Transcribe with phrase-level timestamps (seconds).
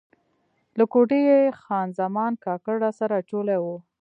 [0.77, 3.65] له کوټې یې خان زمان کاکړ راسره اچولی و.